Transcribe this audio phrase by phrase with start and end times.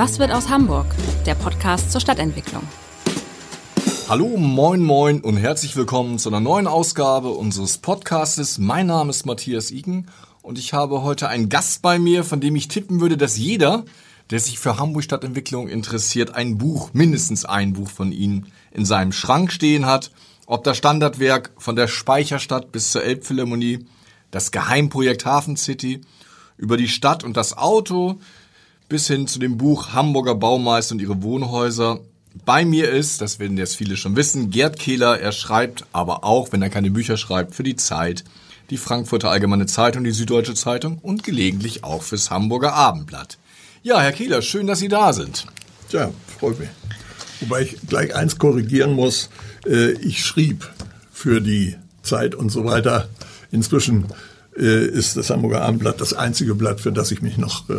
[0.00, 0.86] Was wird aus Hamburg?
[1.26, 2.62] Der Podcast zur Stadtentwicklung.
[4.08, 8.56] Hallo, moin, moin und herzlich willkommen zu einer neuen Ausgabe unseres Podcastes.
[8.56, 10.06] Mein Name ist Matthias Iken
[10.40, 13.84] und ich habe heute einen Gast bei mir, von dem ich tippen würde, dass jeder,
[14.30, 19.12] der sich für Hamburg Stadtentwicklung interessiert, ein Buch, mindestens ein Buch von Ihnen in seinem
[19.12, 20.12] Schrank stehen hat.
[20.46, 23.84] Ob das Standardwerk von der Speicherstadt bis zur Elbphilharmonie,
[24.30, 26.00] das Geheimprojekt Hafen City,
[26.56, 28.18] über die Stadt und das Auto,
[28.90, 32.00] bis hin zu dem Buch Hamburger Baumeister und ihre Wohnhäuser.
[32.44, 35.20] Bei mir ist, das werden jetzt viele schon wissen, Gerd Kehler.
[35.20, 38.24] Er schreibt aber auch, wenn er keine Bücher schreibt, für die Zeit,
[38.68, 43.38] die Frankfurter Allgemeine Zeitung, die Süddeutsche Zeitung und gelegentlich auch fürs Hamburger Abendblatt.
[43.84, 45.46] Ja, Herr Kehler, schön, dass Sie da sind.
[45.90, 46.68] Ja, freut mich.
[47.40, 49.30] Wobei ich gleich eins korrigieren muss.
[49.66, 50.68] Äh, ich schrieb
[51.12, 53.08] für die Zeit und so weiter.
[53.52, 54.06] Inzwischen
[54.56, 57.70] äh, ist das Hamburger Abendblatt das einzige Blatt, für das ich mich noch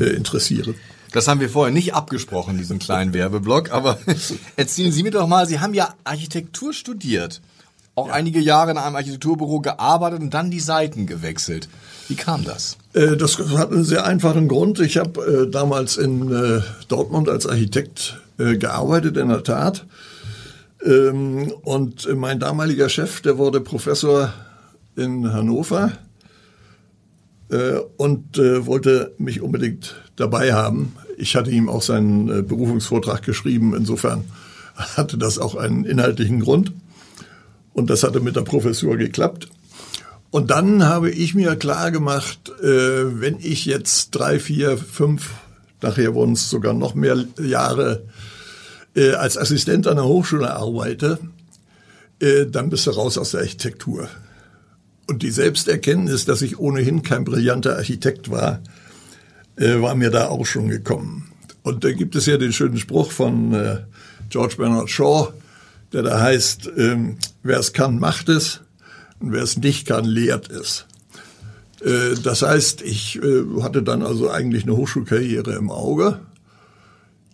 [0.00, 0.74] äh, äh, interessiere.
[1.12, 3.72] Das haben wir vorher nicht abgesprochen, diesen kleinen Werbeblock.
[3.72, 3.98] Aber
[4.56, 7.40] erzählen Sie mir doch mal, Sie haben ja Architektur studiert,
[7.96, 8.12] auch ja.
[8.14, 11.68] einige Jahre in einem Architekturbüro gearbeitet und dann die Seiten gewechselt.
[12.08, 12.78] Wie kam das?
[12.92, 14.78] Äh, das hat einen sehr einfachen Grund.
[14.80, 19.84] Ich habe äh, damals in Dortmund als Architekt gearbeitet, in der Tat.
[20.82, 24.32] Ähm, und mein damaliger Chef, der wurde Professor
[24.96, 25.92] in Hannover
[27.96, 30.94] und äh, wollte mich unbedingt dabei haben.
[31.16, 33.74] Ich hatte ihm auch seinen äh, Berufungsvortrag geschrieben.
[33.76, 34.24] Insofern
[34.74, 36.72] hatte das auch einen inhaltlichen Grund.
[37.72, 39.48] Und das hatte mit der Professur geklappt.
[40.30, 45.30] Und dann habe ich mir klar gemacht, äh, wenn ich jetzt drei, vier, fünf,
[45.82, 48.04] nachher wurden es sogar noch mehr Jahre
[48.94, 51.18] äh, als Assistent an der Hochschule arbeite,
[52.20, 54.08] äh, dann bist du raus aus der Architektur.
[55.10, 58.60] Und die Selbsterkenntnis, dass ich ohnehin kein brillanter Architekt war,
[59.56, 61.32] äh, war mir da auch schon gekommen.
[61.64, 63.78] Und da gibt es ja den schönen Spruch von äh,
[64.28, 65.32] George Bernard Shaw,
[65.92, 68.60] der da heißt, ähm, wer es kann, macht es
[69.18, 70.86] und wer es nicht kann, lehrt es.
[71.84, 76.20] Äh, das heißt, ich äh, hatte dann also eigentlich eine Hochschulkarriere im Auge.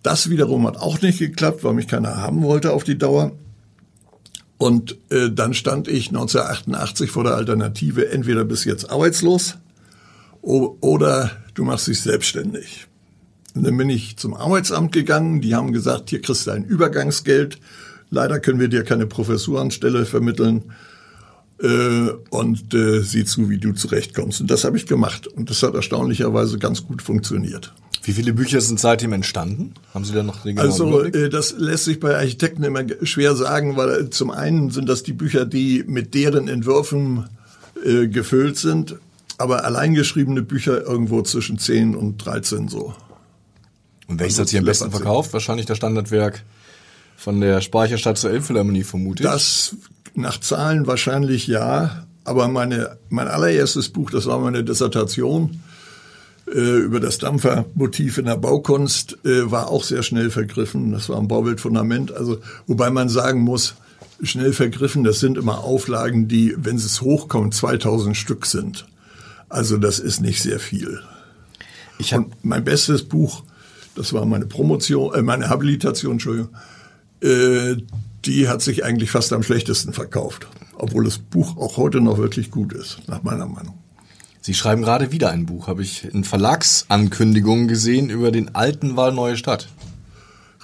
[0.03, 3.33] Das wiederum hat auch nicht geklappt, weil mich keiner haben wollte auf die Dauer.
[4.59, 9.57] Und äh, dann stand ich 1988 vor der Alternative, entweder bist jetzt arbeitslos
[10.41, 12.87] oder du machst dich selbstständig.
[13.55, 17.59] Und dann bin ich zum Arbeitsamt gegangen, die haben gesagt, hier kriegst du ein Übergangsgeld,
[18.11, 20.73] leider können wir dir keine Professuranstelle vermitteln
[21.63, 24.41] äh, und äh, sieh zu, wie du zurechtkommst.
[24.41, 27.73] Und das habe ich gemacht und das hat erstaunlicherweise ganz gut funktioniert.
[28.03, 29.75] Wie viele Bücher sind seitdem entstanden?
[29.93, 33.77] Haben Sie da noch den Also äh, das lässt sich bei Architekten immer schwer sagen,
[33.77, 37.29] weil zum einen sind das die Bücher, die mit deren Entwürfen
[37.85, 38.97] äh, gefüllt sind,
[39.39, 42.95] aber alleingeschriebene Bücher irgendwo zwischen 10 und 13 so.
[44.07, 45.33] Und welches also hat sich am besten verkauft?
[45.33, 46.45] Wahrscheinlich das Standardwerk
[47.17, 49.29] von der Speicherstadt zur Elbphilharmonie, vermute ich.
[49.29, 49.75] Das
[50.17, 55.61] nach Zahlen wahrscheinlich ja, aber meine, mein allererstes Buch, das war meine Dissertation,
[56.49, 60.93] äh, über das Dampfermotiv in der Baukunst äh, war auch sehr schnell vergriffen.
[60.93, 62.13] Das war ein Baubildfundament.
[62.13, 63.75] Also, wobei man sagen muss,
[64.23, 68.87] schnell vergriffen, das sind immer Auflagen, die, wenn es hochkommt, 2000 Stück sind.
[69.49, 71.01] Also das ist nicht sehr viel.
[71.99, 73.43] Ich hab Und mein bestes Buch,
[73.95, 76.51] das war meine Promotion, äh, meine Habilitation, Entschuldigung,
[77.23, 77.77] äh,
[78.27, 80.47] die hat sich eigentlich fast am schlechtesten verkauft.
[80.79, 83.79] Obwohl das Buch auch heute noch wirklich gut ist, nach meiner Meinung.
[84.41, 89.13] Sie schreiben gerade wieder ein Buch, habe ich in Verlagsankündigungen gesehen über den alten Wahl
[89.13, 89.69] Neue Stadt.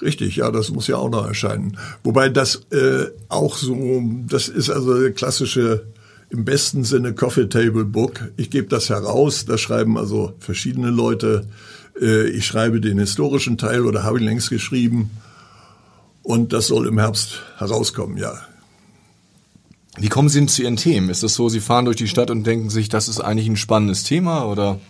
[0.00, 1.78] Richtig, ja, das muss ja auch noch erscheinen.
[2.02, 5.86] Wobei das äh, auch so, das ist also klassische,
[6.30, 8.32] im besten Sinne Coffee Table Book.
[8.36, 11.46] Ich gebe das heraus, da schreiben also verschiedene Leute.
[12.00, 15.10] Äh, ich schreibe den historischen Teil oder habe ihn längst geschrieben.
[16.22, 18.34] Und das soll im Herbst herauskommen, ja.
[19.98, 21.10] Wie kommen Sie denn zu Ihren Themen?
[21.10, 23.56] Ist es so, Sie fahren durch die Stadt und denken sich, das ist eigentlich ein
[23.56, 24.80] spannendes Thema oder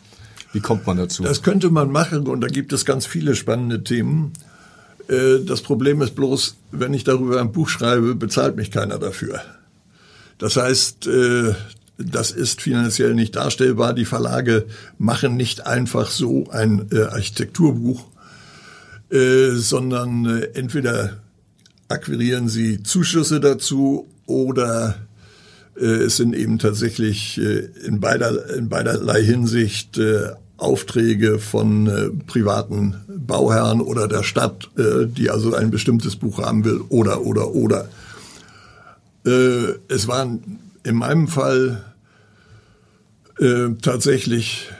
[0.52, 1.22] wie kommt man dazu?
[1.22, 4.32] Das könnte man machen und da gibt es ganz viele spannende Themen.
[5.08, 9.40] Äh, das Problem ist bloß, wenn ich darüber ein Buch schreibe, bezahlt mich keiner dafür.
[10.38, 11.54] Das heißt, äh,
[11.98, 13.94] das ist finanziell nicht darstellbar.
[13.94, 14.66] Die Verlage
[14.98, 18.06] machen nicht einfach so ein äh, Architekturbuch,
[19.54, 20.24] sondern
[20.54, 21.18] entweder
[21.92, 24.96] akquirieren sie Zuschüsse dazu oder
[25.76, 32.10] äh, es sind eben tatsächlich äh, in, beider, in beiderlei Hinsicht äh, Aufträge von äh,
[32.26, 37.54] privaten Bauherren oder der Stadt, äh, die also ein bestimmtes Buch haben will, oder, oder,
[37.54, 37.88] oder.
[39.26, 41.84] Äh, es waren in meinem Fall
[43.38, 44.70] äh, tatsächlich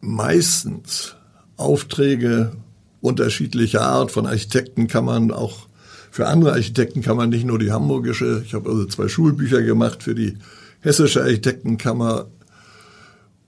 [0.00, 1.16] meistens
[1.56, 2.52] Aufträge
[3.00, 5.68] unterschiedlicher Art von Architektenkammern, auch
[6.10, 8.42] für andere Architektenkammern, nicht nur die hamburgische.
[8.44, 10.36] Ich habe also zwei Schulbücher gemacht für die
[10.80, 12.26] hessische Architektenkammer.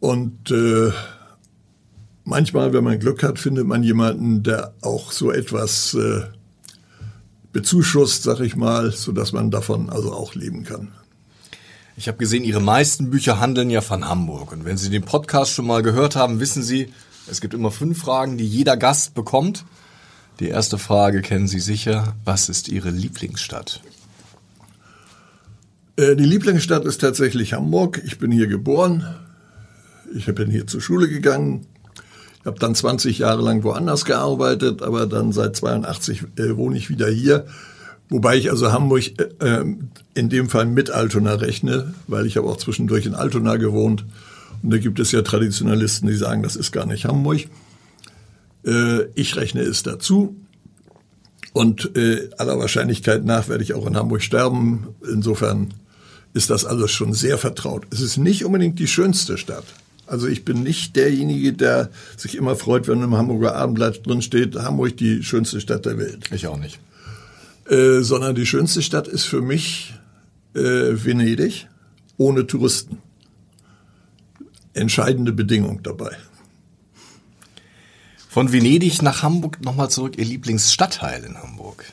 [0.00, 0.90] Und äh,
[2.24, 6.22] manchmal, wenn man Glück hat, findet man jemanden, der auch so etwas äh,
[7.52, 10.92] bezuschusst, sag ich mal, so dass man davon also auch leben kann.
[11.96, 14.52] Ich habe gesehen, Ihre meisten Bücher handeln ja von Hamburg.
[14.52, 16.88] Und wenn Sie den Podcast schon mal gehört haben, wissen Sie,
[17.30, 19.64] es gibt immer fünf Fragen, die jeder Gast bekommt.
[20.40, 22.14] Die erste Frage kennen Sie sicher.
[22.24, 23.80] Was ist Ihre Lieblingsstadt?
[25.96, 28.00] Äh, die Lieblingsstadt ist tatsächlich Hamburg.
[28.04, 29.14] Ich bin hier geboren.
[30.14, 31.66] Ich bin hier zur Schule gegangen.
[32.40, 36.90] Ich habe dann 20 Jahre lang woanders gearbeitet, aber dann seit 82 äh, wohne ich
[36.90, 37.46] wieder hier.
[38.08, 42.48] Wobei ich also Hamburg äh, ähm, in dem Fall mit Altona rechne, weil ich habe
[42.48, 44.04] auch zwischendurch in Altona gewohnt.
[44.62, 47.40] Und da gibt es ja Traditionalisten, die sagen, das ist gar nicht Hamburg.
[48.64, 50.36] Äh, ich rechne es dazu.
[51.52, 54.88] Und äh, aller Wahrscheinlichkeit nach werde ich auch in Hamburg sterben.
[55.06, 55.74] Insofern
[56.32, 57.84] ist das alles schon sehr vertraut.
[57.90, 59.64] Es ist nicht unbedingt die schönste Stadt.
[60.06, 64.56] Also ich bin nicht derjenige, der sich immer freut, wenn im Hamburger Abendblatt drin steht,
[64.56, 66.30] Hamburg die schönste Stadt der Welt.
[66.32, 66.78] Ich auch nicht.
[67.68, 69.94] Äh, sondern die schönste Stadt ist für mich
[70.54, 71.68] äh, Venedig
[72.16, 72.98] ohne Touristen.
[74.74, 76.16] Entscheidende Bedingung dabei.
[78.28, 81.84] Von Venedig nach Hamburg nochmal zurück, Ihr Lieblingsstadtteil in Hamburg.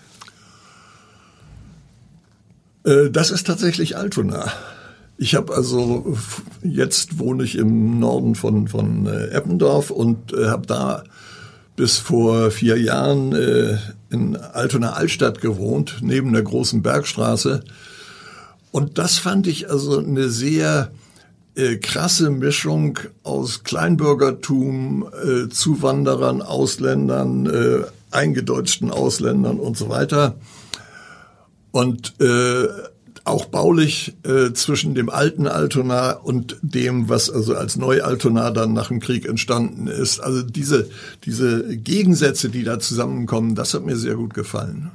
[2.86, 4.52] Äh, das ist tatsächlich Altona.
[5.18, 6.18] Ich habe also,
[6.64, 11.04] jetzt wohne ich im Norden von, von äh, Eppendorf und äh, habe da
[11.76, 13.32] bis vor vier Jahren
[14.10, 17.64] in Altona Altstadt gewohnt, neben der großen Bergstraße.
[18.72, 20.92] Und das fand ich also eine sehr
[21.60, 30.36] äh, krasse Mischung aus Kleinbürgertum, äh, Zuwanderern, Ausländern, äh, eingedeutschten Ausländern und so weiter.
[31.72, 32.68] Und äh,
[33.26, 38.88] auch baulich äh, zwischen dem alten Altona und dem, was also als Neu-Altona dann nach
[38.88, 40.20] dem Krieg entstanden ist.
[40.20, 40.90] Also diese,
[41.26, 44.92] diese Gegensätze, die da zusammenkommen, das hat mir sehr gut gefallen.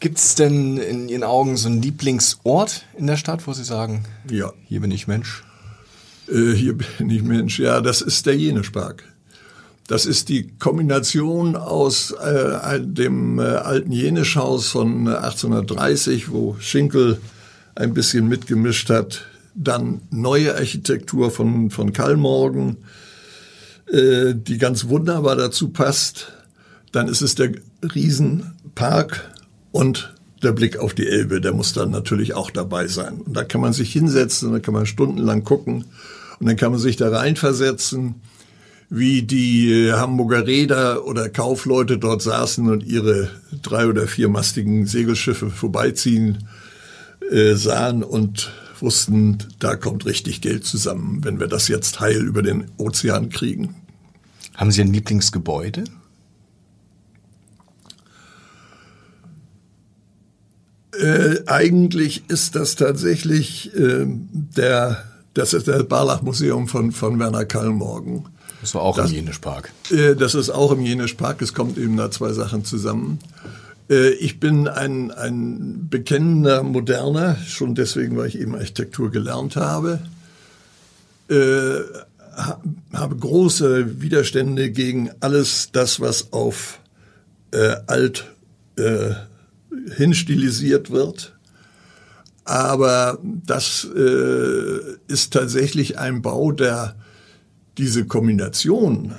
[0.00, 4.04] Gibt es denn in Ihren Augen so einen Lieblingsort in der Stadt, wo Sie sagen,
[4.28, 4.52] ja.
[4.66, 5.44] hier bin ich Mensch?
[6.32, 9.04] Äh, hier bin ich Mensch, ja, das ist der Jenespark.
[9.88, 17.18] Das ist die Kombination aus äh, dem äh, alten Jenischhaus von 1830, wo Schinkel
[17.74, 19.26] ein bisschen mitgemischt hat.
[19.54, 22.78] Dann neue Architektur von, von Kallmorgen,
[23.90, 26.32] äh, die ganz wunderbar dazu passt.
[26.92, 27.52] Dann ist es der
[27.82, 29.30] Riesenpark
[29.72, 33.20] und der Blick auf die Elbe, der muss dann natürlich auch dabei sein.
[33.20, 35.84] Und da kann man sich hinsetzen, da kann man stundenlang gucken
[36.42, 38.16] und dann kann man sich da reinversetzen,
[38.90, 43.30] wie die Hamburger Räder oder Kaufleute dort saßen und ihre
[43.62, 46.48] drei- oder viermastigen Segelschiffe vorbeiziehen
[47.30, 48.50] äh, sahen und
[48.80, 53.76] wussten, da kommt richtig Geld zusammen, wenn wir das jetzt heil über den Ozean kriegen.
[54.56, 55.84] Haben Sie ein Lieblingsgebäude?
[61.00, 68.26] Äh, eigentlich ist das tatsächlich äh, der, das ist das Barlach-Museum von, von Werner Kallmorgen.
[68.60, 69.72] Das war auch das, im Jenischpark.
[69.90, 71.42] Äh, das ist auch im Jenischpark.
[71.42, 73.18] Es kommt eben da zwei Sachen zusammen.
[73.90, 80.00] Äh, ich bin ein, ein bekennender Moderner, schon deswegen, weil ich eben Architektur gelernt habe.
[81.28, 81.80] Äh,
[82.92, 86.80] habe große Widerstände gegen alles das, was auf
[87.52, 88.24] äh, alt
[88.76, 89.10] äh,
[89.96, 91.34] hinstilisiert wird.
[92.44, 96.96] Aber das äh, ist tatsächlich ein Bau, der
[97.78, 99.14] diese Kombination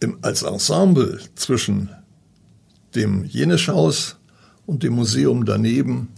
[0.00, 1.90] im, als Ensemble zwischen
[2.94, 4.16] dem Jenischhaus
[4.66, 6.08] und dem Museum daneben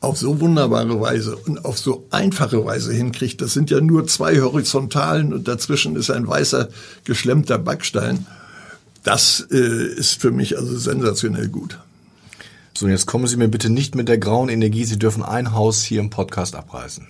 [0.00, 3.40] auf so wunderbare Weise und auf so einfache Weise hinkriegt.
[3.42, 6.68] Das sind ja nur zwei Horizontalen und dazwischen ist ein weißer
[7.04, 8.26] geschlemmter Backstein.
[9.02, 11.78] Das äh, ist für mich also sensationell gut.
[12.76, 14.84] So, jetzt kommen Sie mir bitte nicht mit der grauen Energie.
[14.84, 17.06] Sie dürfen ein Haus hier im Podcast abreißen.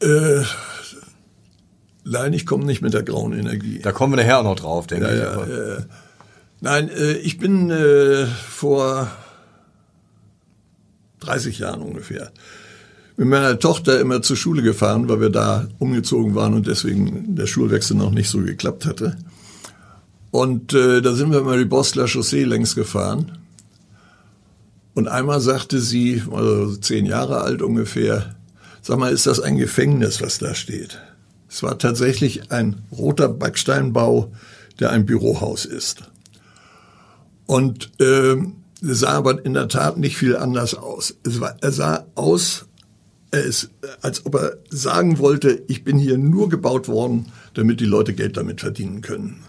[0.00, 0.42] Äh,
[2.08, 3.80] Nein, ich komme nicht mit der grauen Energie.
[3.80, 5.48] Da kommen wir nachher auch noch drauf, denke ja, ich.
[5.48, 5.82] Ja, äh,
[6.60, 9.10] nein, äh, ich bin äh, vor
[11.20, 12.30] 30 Jahren ungefähr
[13.16, 17.46] mit meiner Tochter immer zur Schule gefahren, weil wir da umgezogen waren und deswegen der
[17.46, 19.16] Schulwechsel noch nicht so geklappt hatte.
[20.36, 23.38] Und äh, da sind wir mal die Bosler Chaussee längs gefahren.
[24.92, 28.34] Und einmal sagte sie, also zehn Jahre alt ungefähr,
[28.82, 31.00] Sag mal, ist das ein Gefängnis, was da steht?
[31.48, 34.30] Es war tatsächlich ein roter Backsteinbau,
[34.78, 36.02] der ein Bürohaus ist.
[37.46, 38.36] Und äh,
[38.82, 41.16] sah aber in der Tat nicht viel anders aus.
[41.24, 42.66] Es war, er sah aus,
[43.30, 43.70] er ist,
[44.02, 48.36] als ob er sagen wollte, ich bin hier nur gebaut worden, damit die Leute Geld
[48.36, 49.42] damit verdienen können.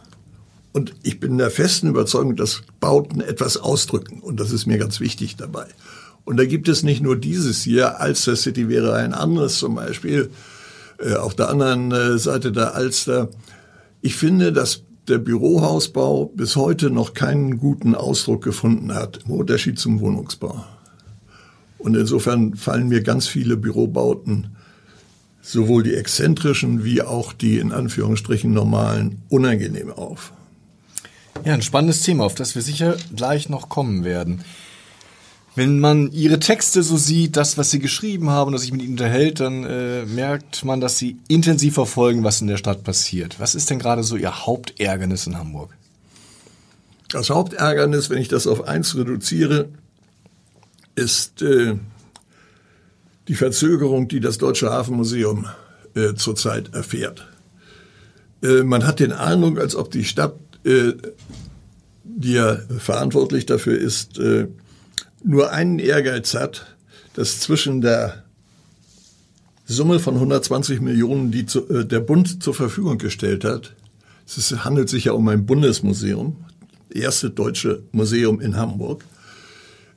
[0.78, 4.20] Und ich bin der festen Überzeugung, dass Bauten etwas ausdrücken.
[4.20, 5.66] Und das ist mir ganz wichtig dabei.
[6.24, 10.30] Und da gibt es nicht nur dieses hier, Alster City wäre ein anderes zum Beispiel,
[11.00, 13.30] äh, auf der anderen äh, Seite der Alster.
[14.04, 19.80] Ich finde, dass der Bürohausbau bis heute noch keinen guten Ausdruck gefunden hat, im Unterschied
[19.80, 20.64] zum Wohnungsbau.
[21.80, 24.56] Und insofern fallen mir ganz viele Bürobauten,
[25.42, 30.34] sowohl die exzentrischen wie auch die in Anführungsstrichen normalen, unangenehm auf.
[31.46, 34.44] Ja, ein spannendes Thema, auf das wir sicher gleich noch kommen werden.
[35.56, 38.92] Wenn man ihre Texte so sieht, das, was sie geschrieben haben und sich mit ihnen
[38.92, 43.40] unterhält, dann äh, merkt man, dass sie intensiv verfolgen, was in der Stadt passiert.
[43.40, 45.76] Was ist denn gerade so ihr Hauptärgernis in Hamburg?
[47.10, 49.70] Das Hauptärgernis, wenn ich das auf eins reduziere,
[50.96, 51.76] ist äh,
[53.28, 55.48] die Verzögerung, die das Deutsche Hafenmuseum
[55.96, 57.28] äh, zurzeit erfährt.
[58.44, 60.36] Äh, man hat den Eindruck, als ob die Stadt,
[60.68, 60.94] äh,
[62.04, 64.48] die ja verantwortlich dafür ist, äh,
[65.24, 66.76] nur einen Ehrgeiz hat,
[67.14, 68.24] dass zwischen der
[69.66, 73.74] Summe von 120 Millionen, die zu, äh, der Bund zur Verfügung gestellt hat,
[74.26, 76.36] es handelt sich ja um ein Bundesmuseum,
[76.90, 79.04] erste deutsche Museum in Hamburg.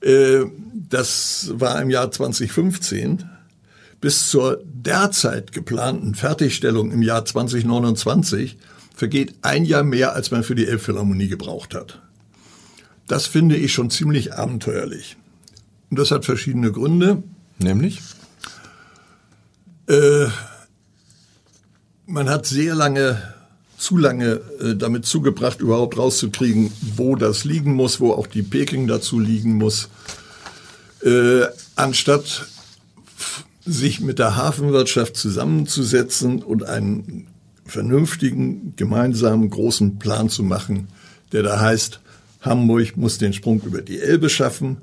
[0.00, 0.44] Äh,
[0.88, 3.24] das war im Jahr 2015
[4.00, 8.56] bis zur derzeit geplanten Fertigstellung im Jahr 2029
[9.00, 12.02] vergeht ein Jahr mehr, als man für die Elbphilharmonie gebraucht hat.
[13.08, 15.16] Das finde ich schon ziemlich abenteuerlich.
[15.88, 17.22] Und das hat verschiedene Gründe.
[17.58, 18.02] Nämlich?
[19.88, 20.26] Äh,
[22.04, 23.22] man hat sehr lange,
[23.78, 28.86] zu lange äh, damit zugebracht, überhaupt rauszukriegen, wo das liegen muss, wo auch die Peking
[28.86, 29.88] dazu liegen muss.
[31.02, 32.48] Äh, anstatt
[33.64, 37.29] sich mit der Hafenwirtschaft zusammenzusetzen und einen
[37.70, 40.88] vernünftigen, gemeinsamen, großen Plan zu machen,
[41.32, 42.00] der da heißt,
[42.40, 44.78] Hamburg muss den Sprung über die Elbe schaffen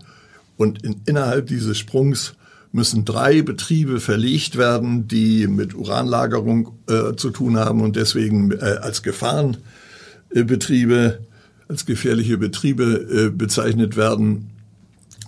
[0.57, 2.35] und in, innerhalb dieses Sprungs
[2.71, 8.77] müssen drei Betriebe verlegt werden, die mit Uranlagerung äh, zu tun haben und deswegen äh,
[8.81, 11.19] als Gefahrenbetriebe,
[11.67, 14.51] als gefährliche Betriebe äh, bezeichnet werden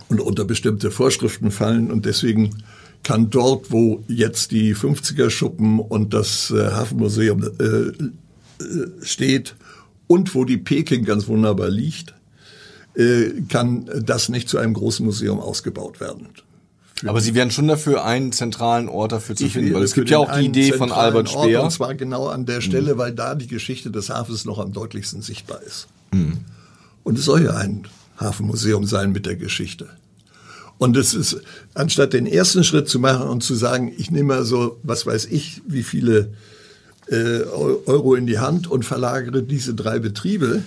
[0.10, 1.92] und unter bestimmte Vorschriften fallen.
[1.92, 2.64] Und deswegen
[3.04, 9.56] kann dort, wo jetzt die 50er Schuppen und das äh, Hafenmuseum äh, äh, steht
[10.08, 12.14] und wo die Peking ganz wunderbar liegt,
[12.96, 16.28] äh, kann das nicht zu einem großen Museum ausgebaut werden.
[17.08, 20.10] Aber Sie werden schon dafür einen zentralen Ort dafür zu ich finden, weil es gibt
[20.10, 21.60] ja auch die Idee von Albert Speer.
[21.60, 22.98] Ort, und zwar genau an der Stelle, mhm.
[22.98, 25.88] weil da die Geschichte des Hafens noch am deutlichsten sichtbar ist.
[26.12, 26.40] Mhm.
[27.04, 27.88] Und es soll ja ein
[28.18, 29.90] Hafenmuseum sein mit der Geschichte.
[30.80, 31.42] Und es ist,
[31.74, 35.26] anstatt den ersten Schritt zu machen und zu sagen, ich nehme mal so, was weiß
[35.26, 36.34] ich, wie viele
[37.08, 37.42] äh,
[37.86, 40.64] Euro in die Hand und verlagere diese drei Betriebe,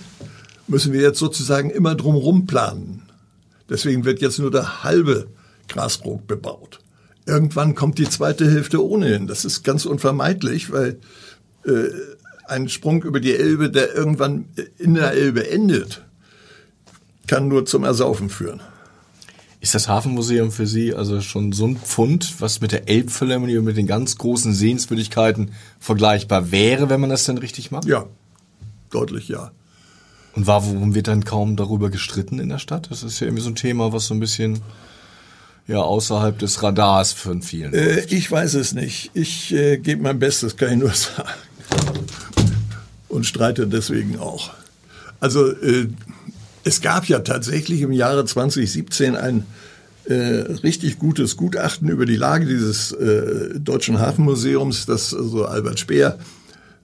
[0.67, 3.01] müssen wir jetzt sozusagen immer drumherum planen.
[3.69, 5.27] Deswegen wird jetzt nur der halbe
[5.67, 6.79] Grasbrook bebaut.
[7.25, 9.25] Irgendwann kommt die zweite Hälfte ohnehin.
[9.25, 10.99] Das ist ganz unvermeidlich, weil
[11.65, 11.89] äh,
[12.47, 14.45] ein Sprung über die Elbe, der irgendwann
[14.77, 16.03] in der Elbe endet,
[17.25, 18.61] kann nur zum Ersaufen führen.
[19.63, 23.63] Ist das Hafenmuseum für Sie also schon so ein Pfund, was mit der Elbphilharmonie und
[23.63, 27.85] mit den ganz großen Sehenswürdigkeiten vergleichbar wäre, wenn man das denn richtig macht?
[27.85, 28.05] Ja,
[28.89, 29.53] deutlich ja.
[30.35, 32.91] Und warum wird dann kaum darüber gestritten in der Stadt?
[32.91, 34.59] Das ist ja irgendwie so ein Thema, was so ein bisschen
[35.65, 37.73] ja außerhalb des Radars von vielen.
[37.73, 39.11] Äh, ich weiß es nicht.
[39.13, 41.29] Ich äh, gebe mein Bestes, kann ich nur sagen.
[43.07, 44.51] Und streite deswegen auch.
[45.21, 45.87] Also äh,
[46.63, 49.45] es gab ja tatsächlich im Jahre 2017 ein
[50.05, 56.19] äh, richtig gutes Gutachten über die Lage dieses äh, Deutschen Hafenmuseums, das also Albert Speer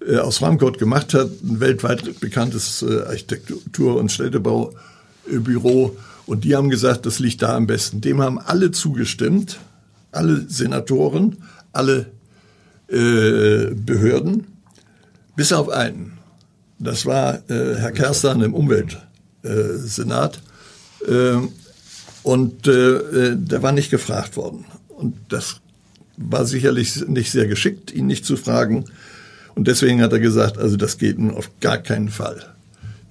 [0.06, 5.98] äh, aus Frankfurt gemacht hat, ein weltweit bekanntes äh, Architektur- und Städtebaubüro.
[6.26, 8.02] Und die haben gesagt, das liegt da am besten.
[8.02, 9.60] Dem haben alle zugestimmt,
[10.12, 11.38] alle Senatoren,
[11.74, 12.12] alle
[12.88, 14.48] äh, Behörden,
[15.36, 16.14] bis auf einen.
[16.78, 19.09] Das war äh, Herr Kerstan im Umweltsenat.
[19.44, 21.36] Äh,
[22.24, 24.66] und äh, der war nicht gefragt worden.
[24.90, 25.62] Und das
[26.18, 28.86] war sicherlich nicht sehr geschickt, ihn nicht zu fragen.
[29.56, 32.54] Und deswegen hat er gesagt, also das geht nun auf gar keinen Fall.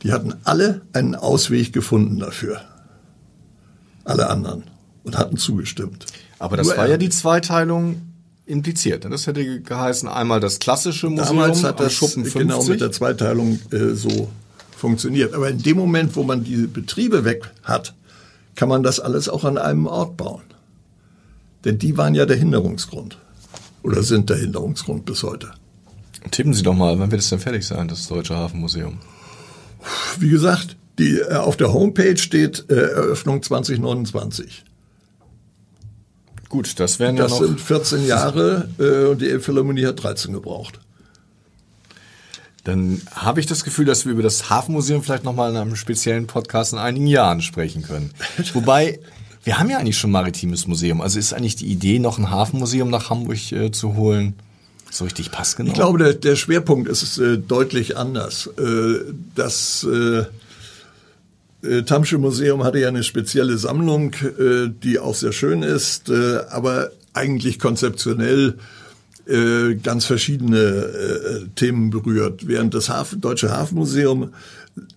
[0.02, 2.60] Die hatten alle einen Ausweg gefunden dafür.
[4.04, 4.64] Alle anderen.
[5.04, 6.06] Und hatten zugestimmt.
[6.38, 8.02] Aber das Nur war ja die Zweiteilung
[8.46, 9.04] impliziert.
[9.04, 12.40] Das hätte geheißen, einmal das klassische Museum Damals hat das Schuppen 50.
[12.40, 14.30] genau mit der Zweiteilung äh, so
[14.78, 15.34] funktioniert.
[15.34, 17.94] Aber in dem Moment, wo man diese Betriebe weg hat,
[18.54, 20.42] kann man das alles auch an einem Ort bauen.
[21.64, 23.18] Denn die waren ja der Hinderungsgrund.
[23.82, 25.50] Oder sind der Hinderungsgrund bis heute.
[26.30, 28.98] Tippen Sie doch mal, wann wird es denn fertig sein, das Deutsche Hafenmuseum?
[30.18, 34.64] Wie gesagt, die, äh, auf der Homepage steht äh, Eröffnung 2029.
[36.48, 37.46] Gut, das wären Das ja noch.
[37.46, 40.80] sind 14 Jahre äh, und die Elbphilharmonie hat 13 gebraucht.
[42.68, 46.26] Dann habe ich das Gefühl, dass wir über das Hafenmuseum vielleicht nochmal in einem speziellen
[46.26, 48.10] Podcast in einigen Jahren sprechen können.
[48.52, 49.00] Wobei,
[49.42, 51.00] wir haben ja eigentlich schon ein maritimes Museum.
[51.00, 54.34] Also ist eigentlich die Idee, noch ein Hafenmuseum nach Hamburg äh, zu holen,
[54.90, 55.68] so richtig passgenau?
[55.68, 58.50] Ich glaube, der, der Schwerpunkt ist äh, deutlich anders.
[58.58, 60.24] Äh, das äh,
[61.66, 66.90] äh, Tamsche Museum hatte ja eine spezielle Sammlung, äh, die auch sehr schön ist, aber
[67.14, 68.58] eigentlich konzeptionell
[69.28, 72.48] äh, ganz verschiedene äh, Themen berührt.
[72.48, 74.32] Während das Hafen, Deutsche Hafenmuseum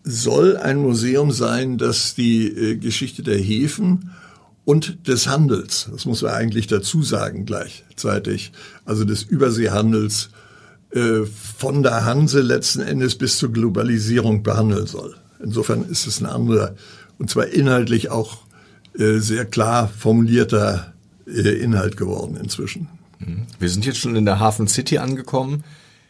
[0.03, 4.11] soll ein Museum sein, das die äh, Geschichte der Häfen
[4.63, 8.51] und des Handels, das muss man eigentlich dazu sagen gleichzeitig,
[8.85, 10.29] also des Überseehandels
[10.91, 11.25] äh,
[11.57, 15.15] von der Hanse letzten Endes bis zur Globalisierung behandeln soll.
[15.43, 16.75] Insofern ist es ein anderer
[17.17, 18.43] und zwar inhaltlich auch
[18.97, 20.93] äh, sehr klar formulierter
[21.27, 22.87] äh, Inhalt geworden inzwischen.
[23.59, 25.63] Wir sind jetzt schon in der Hafen City angekommen.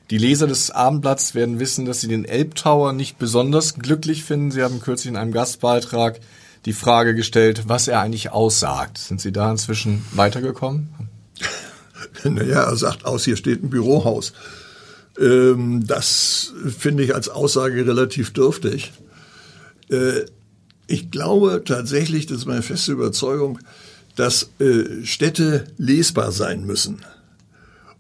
[0.10, 4.52] Die Leser des Abendblatts werden wissen, dass sie den Elbtower nicht besonders glücklich finden.
[4.52, 6.20] Sie haben kürzlich in einem Gastbeitrag
[6.66, 8.98] die Frage gestellt, was er eigentlich aussagt.
[8.98, 10.90] Sind Sie da inzwischen weitergekommen?
[12.24, 14.34] Naja, er sagt aus, hier steht ein Bürohaus.
[15.20, 18.92] Ähm, das finde ich als Aussage relativ dürftig.
[19.90, 20.26] Äh,
[20.88, 23.60] ich glaube tatsächlich, das ist meine feste Überzeugung,
[24.22, 27.00] dass äh, Städte lesbar sein müssen.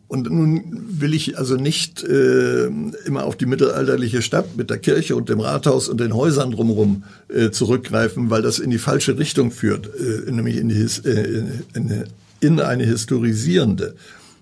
[0.07, 2.67] Und nun will ich also nicht äh,
[3.05, 7.05] immer auf die mittelalterliche Stadt mit der Kirche und dem Rathaus und den Häusern drumherum
[7.27, 12.03] äh, zurückgreifen, weil das in die falsche Richtung führt, äh, nämlich in, die, äh, in,
[12.39, 13.95] in eine historisierende.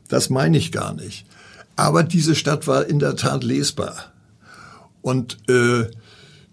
[0.09, 1.25] Das meine ich gar nicht.
[1.77, 4.11] Aber diese Stadt war in der Tat lesbar.
[5.01, 5.85] Und äh,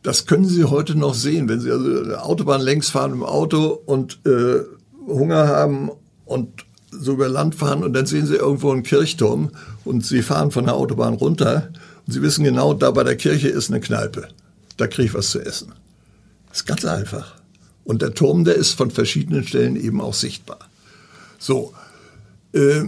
[0.05, 4.21] das können Sie heute noch sehen, wenn Sie also Autobahn längs fahren im Auto und
[4.25, 4.61] äh,
[5.07, 5.91] Hunger haben
[6.25, 9.51] und so über Land fahren und dann sehen Sie irgendwo einen Kirchturm
[9.85, 11.71] und Sie fahren von der Autobahn runter
[12.07, 14.29] und Sie wissen genau, da bei der Kirche ist eine Kneipe.
[14.77, 15.73] Da kriege ich was zu essen.
[16.49, 17.35] Das ist ganz einfach.
[17.85, 20.59] Und der Turm, der ist von verschiedenen Stellen eben auch sichtbar.
[21.39, 21.73] So,
[22.53, 22.85] äh,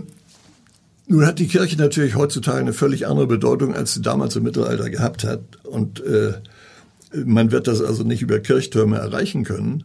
[1.07, 4.91] nun hat die Kirche natürlich heutzutage eine völlig andere Bedeutung, als sie damals im Mittelalter
[4.91, 5.41] gehabt hat.
[5.65, 6.35] Und äh,
[7.25, 9.85] man wird das also nicht über Kirchtürme erreichen können.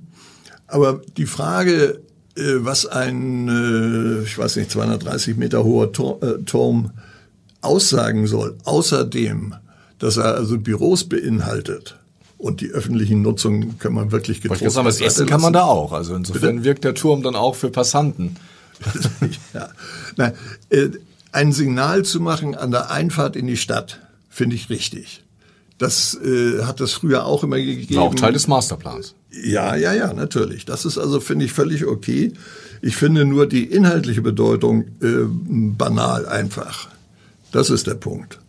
[0.68, 2.02] Aber die Frage,
[2.36, 6.92] was ein, äh, ich weiß nicht, 230 Meter hoher äh, Turm
[7.62, 9.56] aussagen soll, außerdem,
[10.00, 11.98] dass er also Büros beinhaltet
[12.38, 15.94] und die öffentlichen Nutzungen kann man wirklich getrost sagen, was essen kann man da auch.
[15.94, 18.36] Also insofern wirkt der Turm dann auch für Passanten.
[19.54, 19.70] ja.
[20.18, 20.34] Nein,
[20.70, 20.90] äh,
[21.32, 25.23] ein Signal zu machen an der Einfahrt in die Stadt, finde ich richtig.
[25.78, 27.96] Das äh, hat es früher auch immer gegeben.
[27.96, 29.16] War auch Teil des Masterplans.
[29.32, 30.66] Ja, ja, ja, natürlich.
[30.66, 32.34] Das ist also, finde ich, völlig okay.
[32.82, 36.90] Ich finde nur die inhaltliche Bedeutung äh, banal einfach.
[37.52, 38.40] Das ist der Punkt.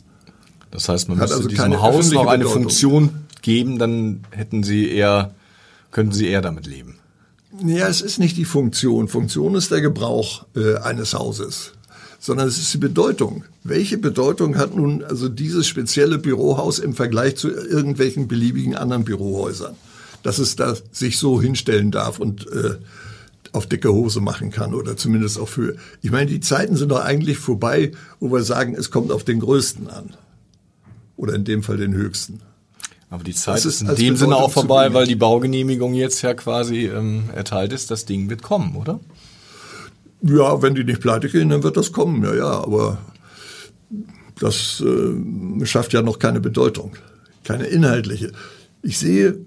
[0.71, 2.63] Das heißt, man Hat müsste also diesem Haus noch eine Bedeutung.
[2.63, 3.11] Funktion
[3.43, 5.35] geben, dann hätten sie eher,
[5.93, 6.99] könnten sie eher damit leben.
[7.65, 9.07] Ja, es ist nicht die Funktion.
[9.07, 11.73] Funktion ist der Gebrauch äh, eines Hauses,
[12.25, 13.45] sondern es ist die Bedeutung.
[13.65, 19.75] Welche Bedeutung hat nun also dieses spezielle Bürohaus im Vergleich zu irgendwelchen beliebigen anderen Bürohäusern?
[20.23, 22.77] Dass es da sich so hinstellen darf und äh,
[23.53, 25.77] auf dicke Hose machen kann oder zumindest auf Höhe.
[26.01, 29.41] Ich meine, die Zeiten sind doch eigentlich vorbei, wo wir sagen, es kommt auf den
[29.41, 30.15] Größten an.
[31.19, 32.41] Oder in dem Fall den Höchsten.
[33.11, 36.33] Aber die Zeit Das ist in dem Sinne auch vorbei, weil die Baugenehmigung jetzt ja
[36.33, 37.91] quasi ähm, erteilt ist.
[37.91, 38.99] Das Ding wird kommen, oder?
[40.27, 42.97] Ja, wenn die nicht pleite gehen, dann wird das kommen, ja, ja, aber
[44.41, 46.97] das äh, schafft ja noch keine Bedeutung,
[47.45, 48.33] keine inhaltliche.
[48.81, 49.45] Ich sehe,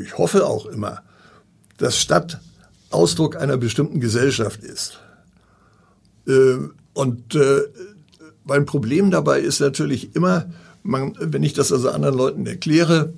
[0.00, 1.02] ich hoffe auch immer,
[1.78, 2.40] dass Stadt
[2.90, 5.00] Ausdruck einer bestimmten Gesellschaft ist.
[6.28, 6.58] Äh,
[6.92, 7.62] und äh,
[8.44, 10.48] mein Problem dabei ist natürlich immer,
[10.84, 13.14] man, wenn ich das also anderen Leuten erkläre,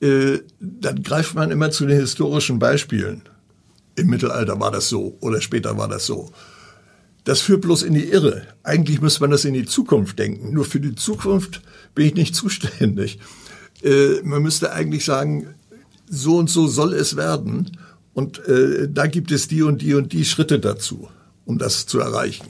[0.00, 3.22] äh, dann greift man immer zu den historischen Beispielen.
[3.96, 6.30] Im Mittelalter war das so oder später war das so.
[7.24, 8.46] Das führt bloß in die Irre.
[8.62, 10.52] Eigentlich müsste man das in die Zukunft denken.
[10.52, 11.62] Nur für die Zukunft
[11.94, 13.18] bin ich nicht zuständig.
[13.82, 15.54] Äh, man müsste eigentlich sagen,
[16.08, 17.78] so und so soll es werden.
[18.14, 21.08] Und äh, da gibt es die und die und die Schritte dazu,
[21.46, 22.46] um das zu erreichen.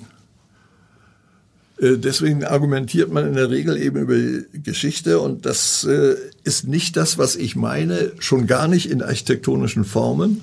[1.83, 4.17] Äh, deswegen argumentiert man in der Regel eben über
[4.53, 9.85] Geschichte und das äh, ist nicht das, was ich meine, schon gar nicht in architektonischen
[9.85, 10.43] Formen.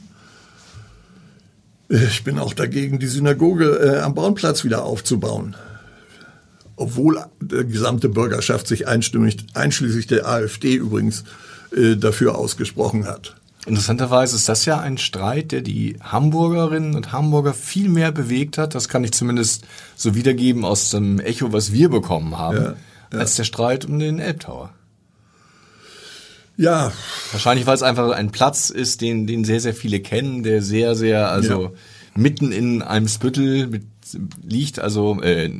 [1.89, 5.55] Äh, ich bin auch dagegen, die Synagoge am Braunplatz wieder aufzubauen.
[6.75, 11.25] Obwohl die gesamte Bürgerschaft sich einstimmig, einschließlich der AfD übrigens,
[11.97, 13.35] dafür ausgesprochen hat.
[13.65, 18.73] Interessanterweise ist das ja ein Streit, der die Hamburgerinnen und Hamburger viel mehr bewegt hat.
[18.73, 22.75] Das kann ich zumindest so wiedergeben aus dem Echo, was wir bekommen haben, ja,
[23.13, 23.19] ja.
[23.19, 24.71] als der Streit um den Elbtower.
[26.59, 26.91] Ja.
[27.31, 30.93] Wahrscheinlich, weil es einfach ein Platz ist, den, den sehr, sehr viele kennen, der sehr,
[30.93, 31.71] sehr, also ja.
[32.15, 33.83] mitten in einem Spüttel mit,
[34.43, 35.51] liegt, also, äh,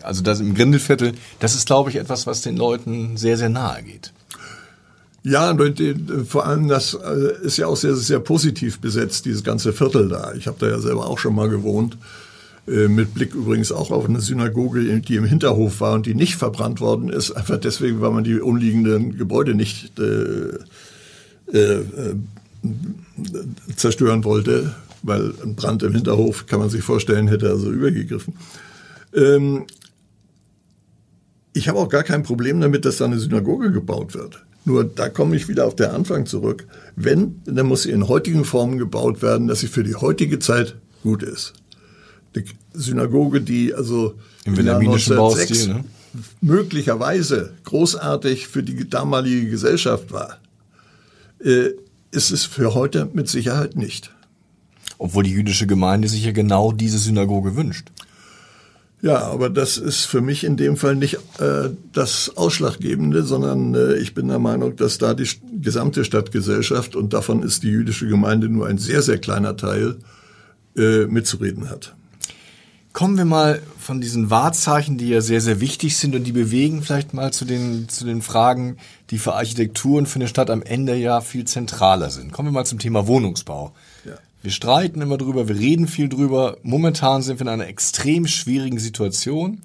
[0.00, 1.12] also das im Grindelviertel.
[1.40, 4.14] Das ist, glaube ich, etwas, was den Leuten sehr, sehr nahe geht.
[5.24, 5.54] Ja,
[6.26, 10.32] vor allem das äh, ist ja auch sehr, sehr positiv besetzt, dieses ganze Viertel da.
[10.32, 11.98] Ich habe da ja selber auch schon mal gewohnt.
[12.68, 16.36] Äh, mit Blick übrigens auch auf eine Synagoge, die im Hinterhof war und die nicht
[16.36, 20.48] verbrannt worden ist, einfach deswegen, weil man die umliegenden Gebäude nicht äh,
[21.56, 21.84] äh,
[23.76, 28.34] zerstören wollte, weil ein Brand im Hinterhof, kann man sich vorstellen, hätte also übergegriffen.
[29.14, 29.66] Ähm,
[31.52, 34.44] ich habe auch gar kein Problem damit, dass da eine Synagoge gebaut wird.
[34.64, 36.66] Nur da komme ich wieder auf den Anfang zurück.
[36.96, 40.74] Wenn, dann muss sie in heutigen Formen gebaut werden, dass sie für die heutige Zeit
[41.04, 41.54] gut ist.
[42.36, 42.44] Die
[42.74, 45.84] Synagoge, die also im Wilhelminischen Baustil, ne?
[46.40, 50.38] möglicherweise großartig für die damalige Gesellschaft war,
[51.42, 51.70] äh,
[52.10, 54.12] ist es für heute mit Sicherheit nicht.
[54.98, 57.90] Obwohl die jüdische Gemeinde sich ja genau diese Synagoge wünscht.
[59.02, 63.96] Ja, aber das ist für mich in dem Fall nicht äh, das Ausschlaggebende, sondern äh,
[63.96, 65.28] ich bin der Meinung, dass da die
[65.60, 69.96] gesamte Stadtgesellschaft, und davon ist die jüdische Gemeinde nur ein sehr, sehr kleiner Teil,
[70.76, 71.94] äh, mitzureden hat.
[72.96, 76.82] Kommen wir mal von diesen Wahrzeichen, die ja sehr, sehr wichtig sind und die bewegen
[76.82, 78.78] vielleicht mal zu den, zu den Fragen,
[79.10, 82.32] die für Architektur und für eine Stadt am Ende ja viel zentraler sind.
[82.32, 83.72] Kommen wir mal zum Thema Wohnungsbau.
[84.06, 84.14] Ja.
[84.40, 86.56] Wir streiten immer drüber, wir reden viel drüber.
[86.62, 89.60] Momentan sind wir in einer extrem schwierigen Situation.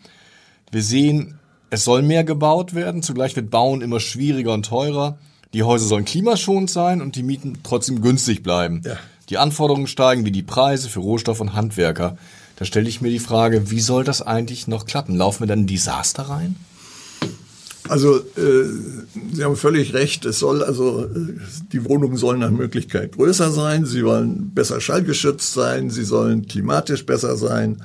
[0.69, 1.39] Wir sehen,
[1.69, 5.17] es soll mehr gebaut werden, zugleich wird Bauen immer schwieriger und teurer.
[5.53, 8.81] Die Häuser sollen klimaschonend sein und die Mieten trotzdem günstig bleiben.
[8.83, 8.97] Ja.
[9.29, 12.17] Die Anforderungen steigen wie die Preise für Rohstoff und Handwerker.
[12.61, 15.15] Da stelle ich mir die Frage, wie soll das eigentlich noch klappen?
[15.15, 16.57] Laufen wir dann in Desaster rein?
[17.89, 18.65] Also äh,
[19.33, 20.25] Sie haben völlig recht.
[20.25, 21.09] Es soll also
[21.73, 23.87] die Wohnungen sollen nach Möglichkeit größer sein.
[23.87, 25.89] Sie wollen besser schallgeschützt sein.
[25.89, 27.81] Sie sollen klimatisch besser sein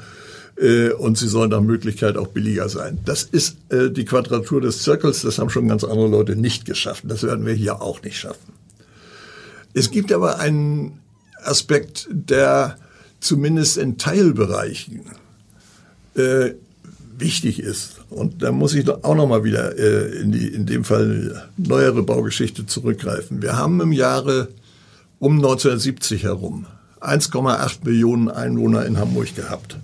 [0.58, 2.98] äh, und sie sollen nach Möglichkeit auch billiger sein.
[3.06, 5.22] Das ist äh, die Quadratur des Zirkels.
[5.22, 7.04] Das haben schon ganz andere Leute nicht geschafft.
[7.06, 8.52] Das werden wir hier auch nicht schaffen.
[9.72, 11.00] Es gibt aber einen
[11.42, 12.76] Aspekt, der
[13.20, 15.02] zumindest in Teilbereichen
[16.14, 16.52] äh,
[17.18, 18.00] wichtig ist.
[18.10, 22.02] Und da muss ich auch noch mal wieder äh, in, die, in dem Fall neuere
[22.02, 23.42] Baugeschichte zurückgreifen.
[23.42, 24.48] Wir haben im Jahre
[25.18, 26.66] um 1970 herum
[27.00, 29.76] 1,8 Millionen Einwohner in Hamburg gehabt.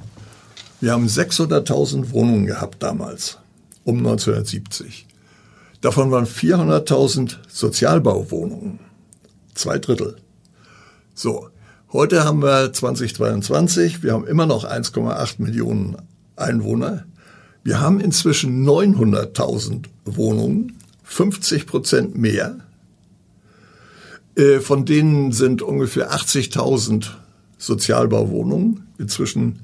[0.80, 3.38] Wir haben 600.000 Wohnungen gehabt damals,
[3.84, 5.06] um 1970.
[5.80, 8.80] Davon waren 400.000 Sozialbauwohnungen.
[9.54, 10.16] Zwei Drittel.
[11.14, 11.51] So.
[11.92, 14.02] Heute haben wir 2022.
[14.02, 15.98] Wir haben immer noch 1,8 Millionen
[16.36, 17.04] Einwohner.
[17.64, 22.60] Wir haben inzwischen 900.000 Wohnungen, 50 Prozent mehr.
[24.36, 27.08] Äh, von denen sind ungefähr 80.000
[27.58, 28.86] Sozialbauwohnungen.
[28.96, 29.58] Inzwischen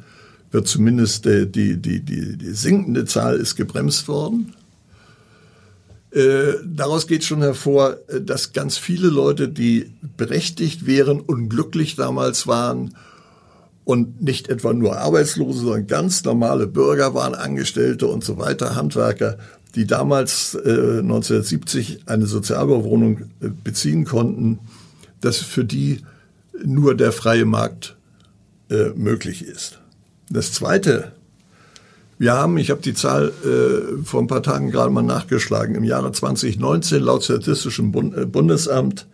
[0.50, 4.52] wird zumindest äh, die, die, die, die sinkende Zahl ist gebremst worden.
[6.10, 12.94] Äh, daraus geht schon hervor, dass ganz viele Leute, die berechtigt wären, unglücklich damals waren
[13.84, 19.38] und nicht etwa nur Arbeitslose, sondern ganz normale Bürger waren Angestellte und so weiter, Handwerker,
[19.74, 24.58] die damals äh, 1970 eine Sozialbauwohnung äh, beziehen konnten,
[25.20, 26.02] dass für die
[26.64, 27.96] nur der freie Markt
[28.70, 29.78] äh, möglich ist.
[30.30, 31.12] Das Zweite,
[32.18, 35.84] wir haben, ich habe die Zahl äh, vor ein paar Tagen gerade mal nachgeschlagen, im
[35.84, 39.06] Jahre 2019 laut Statistischem Bund, äh, Bundesamt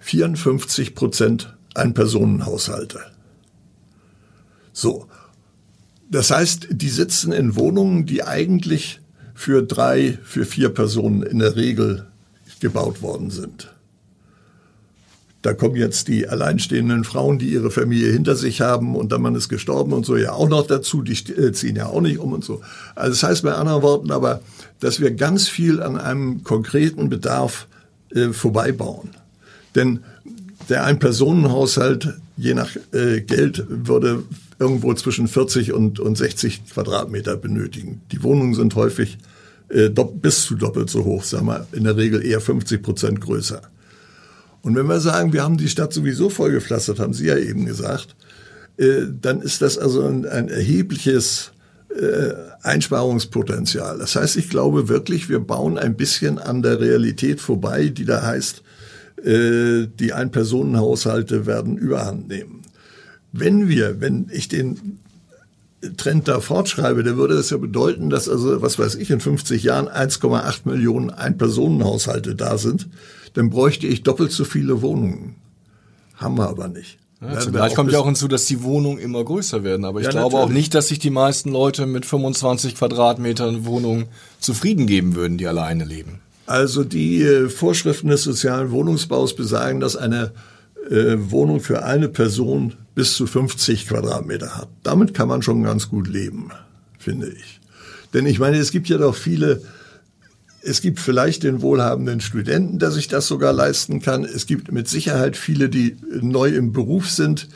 [0.00, 3.00] 54 Prozent Einpersonenhaushalte.
[4.72, 5.06] So.
[6.10, 9.00] Das heißt, die sitzen in Wohnungen, die eigentlich
[9.34, 12.06] für drei, für vier Personen in der Regel
[12.60, 13.72] gebaut worden sind.
[15.42, 19.34] Da kommen jetzt die alleinstehenden Frauen, die ihre Familie hinter sich haben und der Mann
[19.34, 21.02] ist gestorben und so ja auch noch dazu.
[21.02, 22.60] Die äh, ziehen ja auch nicht um und so.
[22.94, 24.42] Also das heißt mit anderen Worten aber,
[24.80, 27.68] dass wir ganz viel an einem konkreten Bedarf
[28.14, 29.10] äh, vorbeibauen.
[29.74, 30.00] Denn
[30.68, 34.22] der Ein-Personen-Haushalt, je nach äh, Geld, würde
[34.58, 38.02] irgendwo zwischen 40 und, und 60 Quadratmeter benötigen.
[38.12, 39.18] Die Wohnungen sind häufig
[39.70, 43.62] äh, bis zu doppelt so hoch, sagen wir in der Regel eher 50 Prozent größer.
[44.62, 48.14] Und wenn wir sagen, wir haben die Stadt sowieso vollgepflastert, haben Sie ja eben gesagt,
[48.76, 51.52] äh, dann ist das also ein, ein erhebliches
[51.88, 53.98] äh, Einsparungspotenzial.
[53.98, 58.22] Das heißt, ich glaube wirklich, wir bauen ein bisschen an der Realität vorbei, die da
[58.22, 58.62] heißt,
[59.24, 62.62] äh, die Ein-Personen-Haushalte werden überhand nehmen.
[63.32, 64.98] Wenn wir, wenn ich den
[65.96, 69.62] Trend da fortschreibe, dann würde das ja bedeuten, dass also, was weiß ich, in 50
[69.62, 72.88] Jahren 1,8 Millionen Ein-Personen-Haushalte da sind.
[73.34, 75.36] Dann bräuchte ich doppelt so viele Wohnungen.
[76.16, 76.98] Haben wir aber nicht.
[77.20, 79.84] Ja, zugleich kommt ja auch hinzu, dass die Wohnungen immer größer werden.
[79.84, 80.44] Aber ich ja, glaube natürlich.
[80.44, 84.06] auch nicht, dass sich die meisten Leute mit 25 Quadratmetern Wohnung
[84.38, 86.20] zufrieden geben würden, die alleine leben.
[86.46, 90.32] Also die äh, Vorschriften des sozialen Wohnungsbaus besagen, dass eine
[90.90, 94.68] äh, Wohnung für eine Person bis zu 50 Quadratmeter hat.
[94.82, 96.50] Damit kann man schon ganz gut leben,
[96.98, 97.60] finde ich.
[98.14, 99.62] Denn ich meine, es gibt ja doch viele
[100.62, 104.24] es gibt vielleicht den wohlhabenden Studenten, der sich das sogar leisten kann.
[104.24, 107.48] Es gibt mit Sicherheit viele, die neu im Beruf sind,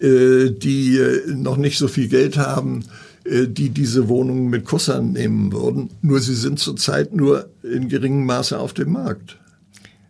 [0.00, 2.84] äh, die äh, noch nicht so viel Geld haben,
[3.24, 5.90] äh, die diese Wohnungen mit Kussern nehmen würden.
[6.02, 9.38] Nur sie sind zurzeit nur in geringem Maße auf dem Markt.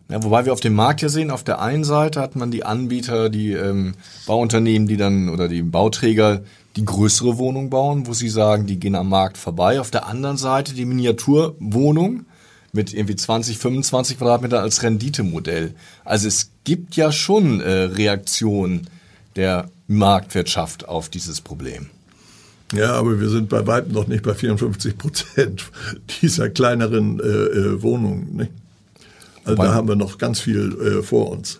[0.09, 2.65] Ja, wobei wir auf dem Markt ja sehen, auf der einen Seite hat man die
[2.65, 3.93] Anbieter, die ähm,
[4.25, 6.43] Bauunternehmen, die dann oder die Bauträger,
[6.75, 9.79] die größere Wohnung bauen, wo sie sagen, die gehen am Markt vorbei.
[9.79, 12.25] Auf der anderen Seite die Miniaturwohnung
[12.71, 15.75] mit irgendwie 20, 25 Quadratmeter als Renditemodell.
[16.03, 18.87] Also es gibt ja schon äh, Reaktionen
[19.35, 21.87] der Marktwirtschaft auf dieses Problem.
[22.73, 25.65] Ja, aber wir sind bei weitem noch nicht bei 54 Prozent
[26.21, 28.35] dieser kleineren äh, äh, Wohnungen.
[28.35, 28.51] Nicht?
[29.45, 31.59] Also Wobei, da haben wir noch ganz viel äh, vor uns.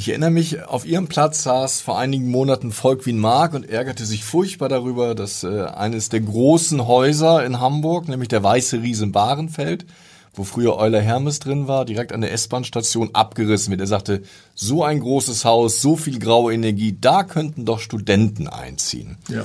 [0.00, 4.24] Ich erinnere mich, auf ihrem Platz saß vor einigen Monaten Volkwin Mark und ärgerte sich
[4.24, 9.12] furchtbar darüber, dass äh, eines der großen Häuser in Hamburg, nämlich der Weiße Riese in
[9.12, 9.84] Bahrenfeld,
[10.32, 13.82] wo früher Euler Hermes drin war, direkt an der S-Bahn-Station abgerissen wird.
[13.82, 14.22] Er sagte,
[14.54, 19.18] so ein großes Haus, so viel graue Energie, da könnten doch Studenten einziehen.
[19.28, 19.44] Ja.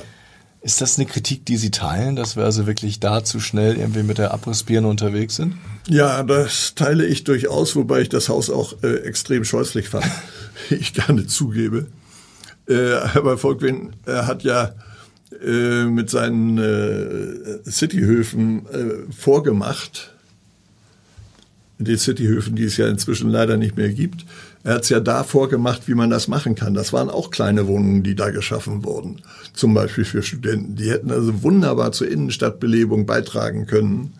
[0.66, 4.02] Ist das eine Kritik, die Sie teilen, dass wir also wirklich da zu schnell irgendwie
[4.02, 5.54] mit der Abrissbirne unterwegs sind?
[5.86, 10.06] Ja, das teile ich durchaus, wobei ich das Haus auch äh, extrem scheußlich fand.
[10.70, 11.86] ich gerne zugebe.
[12.68, 14.74] Äh, aber Volkwin äh, hat ja
[15.40, 20.16] äh, mit seinen äh, Cityhöfen äh, vorgemacht,
[21.78, 24.26] den Cityhöfen, die es ja inzwischen leider nicht mehr gibt.
[24.66, 26.74] Er hat es ja da vorgemacht, wie man das machen kann.
[26.74, 29.22] Das waren auch kleine Wohnungen, die da geschaffen wurden.
[29.52, 30.74] Zum Beispiel für Studenten.
[30.74, 34.14] Die hätten also wunderbar zur Innenstadtbelebung beitragen können.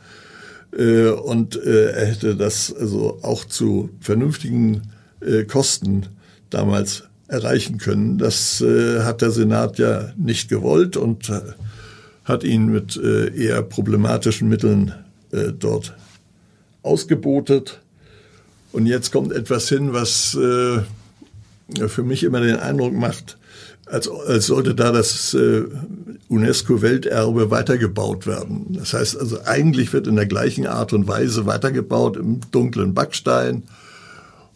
[0.71, 4.83] Äh, und äh, er hätte das also auch zu vernünftigen
[5.21, 6.07] äh, Kosten
[6.51, 8.17] damals erreichen können.
[8.17, 11.29] Das hat der Senat ja nicht gewollt und
[12.23, 14.95] hat ihn mit eher problematischen Mitteln
[15.59, 15.97] dort
[16.85, 17.81] ausgebotet.
[18.77, 20.81] Und jetzt kommt etwas hin, was äh,
[21.89, 23.39] für mich immer den Eindruck macht,
[23.87, 25.63] als, als sollte da das äh,
[26.29, 28.67] UNESCO-Welterbe weitergebaut werden.
[28.79, 33.63] Das heißt also, eigentlich wird in der gleichen Art und Weise weitergebaut im dunklen Backstein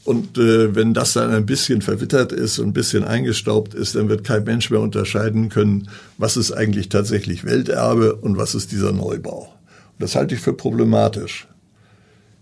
[0.04, 4.10] und äh, wenn das dann ein bisschen verwittert ist und ein bisschen eingestaubt ist, dann
[4.10, 8.92] wird kein Mensch mehr unterscheiden können, was ist eigentlich tatsächlich Welterbe und was ist dieser
[8.92, 9.48] Neubau.
[9.92, 11.46] Und das halte ich für problematisch.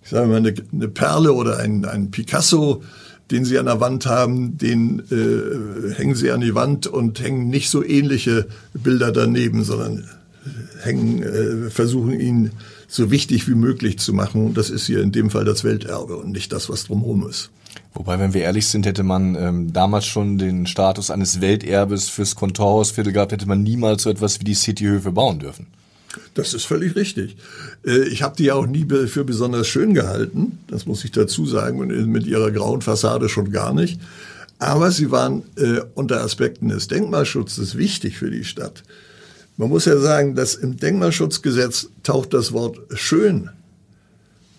[0.03, 2.83] Ich sage mal, eine, eine Perle oder ein, ein Picasso,
[3.31, 7.49] den Sie an der Wand haben, den äh, hängen Sie an die Wand und hängen
[7.49, 10.09] nicht so ähnliche Bilder daneben, sondern
[10.81, 12.53] hängen, äh, versuchen ihn
[12.87, 14.55] so wichtig wie möglich zu machen.
[14.55, 17.51] Das ist hier in dem Fall das Welterbe und nicht das, was drumherum ist.
[17.95, 22.35] Wobei, wenn wir ehrlich sind, hätte man ähm, damals schon den Status eines Welterbes fürs
[22.35, 25.67] Kontorhausviertel gehabt, hätte man niemals so etwas wie die Cityhöfe bauen dürfen.
[26.35, 27.37] Das ist völlig richtig.
[27.87, 31.47] Äh, ich habe die ja auch nie für besonders schön gehalten, das muss ich dazu
[31.47, 34.01] sagen, und mit ihrer grauen Fassade schon gar nicht.
[34.59, 38.83] Aber sie waren äh, unter Aspekten des Denkmalschutzes wichtig für die Stadt.
[39.57, 43.51] Man muss ja sagen, dass im Denkmalschutzgesetz taucht das Wort schön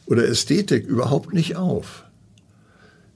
[0.05, 2.03] oder Ästhetik überhaupt nicht auf.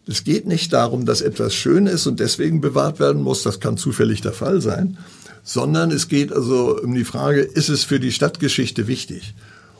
[0.07, 3.77] Es geht nicht darum, dass etwas schön ist und deswegen bewahrt werden muss, das kann
[3.77, 4.97] zufällig der Fall sein,
[5.43, 9.35] sondern es geht also um die Frage, ist es für die Stadtgeschichte wichtig?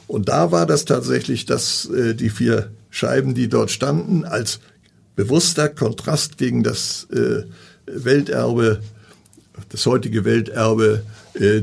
[0.08, 4.60] Und da war das tatsächlich, dass äh, die vier Scheiben, die dort standen, als
[5.16, 7.44] bewusster Kontrast gegen das äh,
[7.86, 8.82] Welterbe,
[9.70, 11.62] das heutige Welterbe, äh,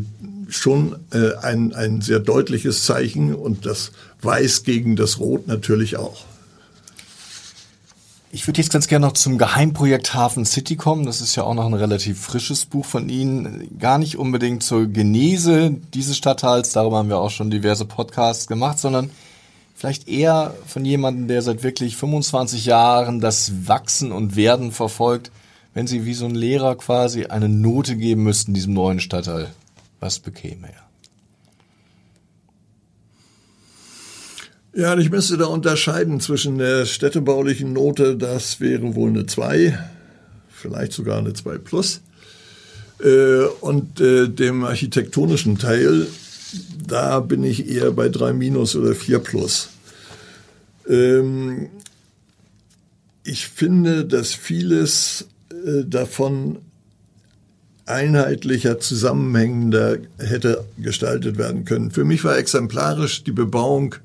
[0.48, 6.24] schon äh, ein, ein sehr deutliches Zeichen und das Weiß gegen das Rot natürlich auch.
[8.32, 11.04] Ich würde jetzt ganz gerne noch zum Geheimprojekt Hafen City kommen.
[11.04, 13.76] Das ist ja auch noch ein relativ frisches Buch von Ihnen.
[13.80, 18.78] Gar nicht unbedingt zur Genese dieses Stadtteils, darüber haben wir auch schon diverse Podcasts gemacht,
[18.78, 19.10] sondern
[19.74, 25.32] vielleicht eher von jemandem, der seit wirklich 25 Jahren das Wachsen und Werden verfolgt.
[25.74, 29.48] Wenn Sie wie so ein Lehrer quasi eine Note geben müssten diesem neuen Stadtteil,
[29.98, 30.89] was bekäme er?
[34.72, 39.76] Ja, ich müsste da unterscheiden zwischen der städtebaulichen Note, das wäre wohl eine 2,
[40.48, 42.02] vielleicht sogar eine 2 plus,
[43.02, 46.06] äh, und äh, dem architektonischen Teil,
[46.86, 49.70] da bin ich eher bei 3 minus oder 4 plus.
[50.88, 51.68] Ähm,
[53.24, 56.58] ich finde, dass vieles äh, davon
[57.86, 61.90] einheitlicher, zusammenhängender hätte gestaltet werden können.
[61.90, 63.96] Für mich war exemplarisch die Bebauung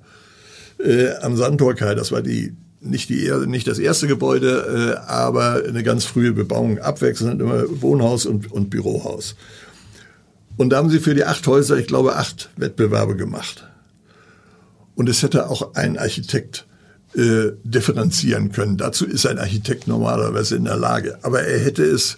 [0.86, 1.96] äh, am Sandtorkai.
[1.96, 6.80] Das war die nicht die nicht das erste Gebäude, äh, aber eine ganz frühe Bebauung,
[6.80, 9.36] abwechselnd immer Wohnhaus und, und Bürohaus.
[10.58, 13.68] Und da haben sie für die acht Häuser, ich glaube, acht Wettbewerbe gemacht.
[14.96, 16.66] Und es hätte auch ein Architekt
[17.16, 18.78] äh, differenzieren können.
[18.78, 21.18] Dazu ist ein Architekt normalerweise in der Lage.
[21.24, 22.18] Aber er hätte es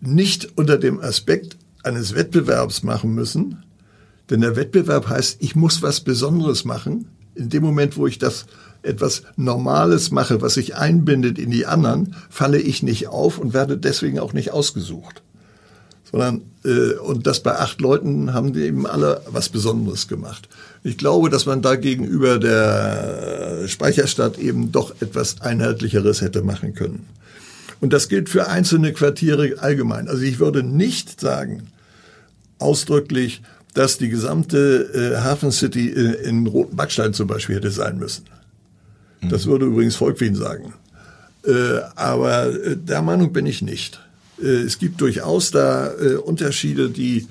[0.00, 3.62] nicht unter dem Aspekt eines Wettbewerbs machen müssen,
[4.30, 8.46] denn der Wettbewerb heißt, ich muss was Besonderes machen, in dem Moment, wo ich das
[8.82, 13.76] etwas Normales mache, was sich einbindet in die anderen, falle ich nicht auf und werde
[13.76, 15.22] deswegen auch nicht ausgesucht.
[16.10, 20.48] Sondern, äh, und das bei acht Leuten haben die eben alle was Besonderes gemacht.
[20.84, 27.06] Ich glaube, dass man da gegenüber der Speicherstadt eben doch etwas Einheitlicheres hätte machen können.
[27.80, 30.08] Und das gilt für einzelne Quartiere allgemein.
[30.08, 31.68] Also ich würde nicht sagen,
[32.58, 33.42] ausdrücklich,
[33.76, 38.24] dass die gesamte äh, Hafen City äh, in Roten Backstein zum Beispiel hätte sein müssen.
[39.20, 39.28] Mhm.
[39.28, 40.72] Das würde übrigens Volkwin sagen.
[41.44, 44.00] Äh, aber äh, der Meinung bin ich nicht.
[44.42, 47.28] Äh, es gibt durchaus da äh, Unterschiede, die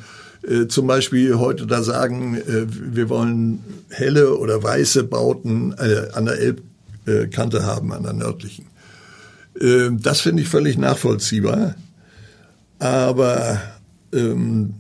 [0.48, 6.38] äh, zum Beispiel heute da sagen, wir wollen helle oder weiße Bauten an der
[7.08, 8.68] Elbkante haben, an der nördlichen.
[9.60, 11.74] Äh, das finde ich völlig nachvollziehbar.
[12.78, 13.60] Aber
[14.14, 14.76] ähm,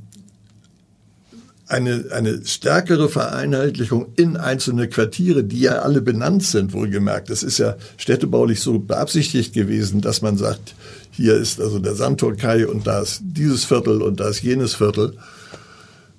[1.68, 7.30] eine, eine stärkere Vereinheitlichung in einzelne Quartiere, die ja alle benannt sind, wohlgemerkt.
[7.30, 10.76] Das ist ja städtebaulich so beabsichtigt gewesen, dass man sagt,
[11.12, 15.18] hier ist also der Sandtorkai und da ist dieses Viertel und da ist jenes Viertel.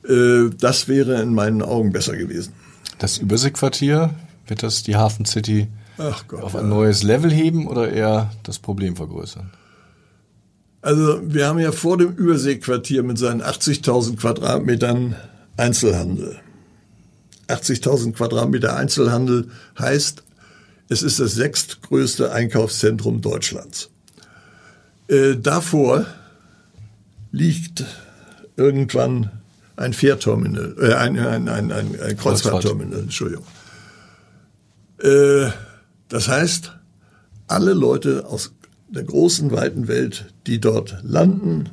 [0.09, 2.53] Äh, das wäre in meinen Augen besser gewesen.
[2.99, 4.15] Das Überseequartier,
[4.47, 5.69] wird das die Hafen City
[6.29, 9.51] Gott, auf ein neues Level heben oder eher das Problem vergrößern?
[10.83, 15.17] Also wir haben ja vor dem Überseequartier mit seinen 80.000 Quadratmetern
[15.57, 16.39] Einzelhandel.
[17.49, 20.23] 80.000 Quadratmeter Einzelhandel heißt,
[20.89, 23.91] es ist das sechstgrößte Einkaufszentrum Deutschlands.
[25.09, 26.07] Äh, davor
[27.33, 27.85] liegt
[28.57, 29.31] irgendwann
[29.77, 33.47] ein Fährterminal, äh, ein, ein, ein, ein, Kreuzfahrtterminal, Entschuldigung.
[34.99, 35.51] Äh,
[36.09, 36.73] das heißt,
[37.47, 38.53] alle Leute aus
[38.89, 41.69] der großen, weiten Welt, die dort landen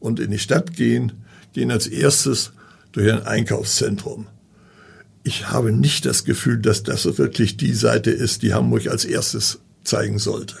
[0.00, 1.12] und in die Stadt gehen,
[1.52, 2.52] gehen als erstes
[2.96, 4.26] durch ein Einkaufszentrum.
[5.22, 9.58] Ich habe nicht das Gefühl, dass das wirklich die Seite ist, die Hamburg als erstes
[9.84, 10.56] zeigen sollte.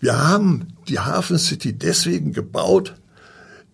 [0.00, 2.96] Wir haben die Hafen City deswegen gebaut,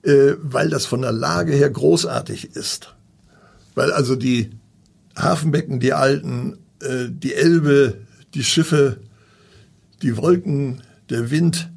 [0.03, 2.95] äh, weil das von der Lage her großartig ist.
[3.75, 4.51] Weil also die
[5.17, 7.97] Hafenbecken, die alten, äh, die Elbe,
[8.35, 8.99] die Schiffe,
[10.03, 11.71] die Wolken, der Wind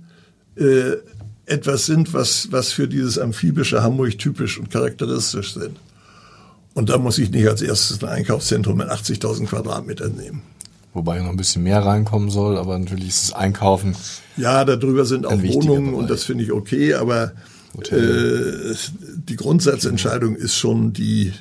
[0.57, 0.97] äh,
[1.45, 5.77] etwas sind, was, was für dieses amphibische Hamburg typisch und charakteristisch sind.
[6.73, 10.41] Und da muss ich nicht als erstes ein Einkaufszentrum mit 80.000 Quadratmetern nehmen.
[10.93, 13.95] Wobei noch ein bisschen mehr reinkommen soll, aber natürlich ist das Einkaufen.
[14.37, 15.99] Ja, darüber sind auch Wohnungen Bereich.
[15.99, 17.33] und das finde ich okay, aber
[17.91, 18.73] äh,
[19.27, 21.33] die Grundsatzentscheidung ist schon die,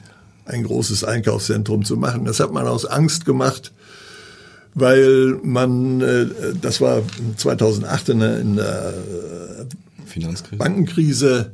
[0.44, 2.24] ein großes Einkaufszentrum zu machen.
[2.24, 3.72] Das hat man aus Angst gemacht,
[4.74, 6.26] weil man, äh,
[6.60, 7.02] das war
[7.36, 8.94] 2008 in der, in der
[10.14, 10.56] Finanzkrise.
[10.56, 11.52] Bankenkrise,